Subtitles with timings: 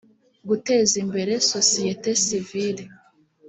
[0.47, 2.83] guteza imbere sosiyete sivile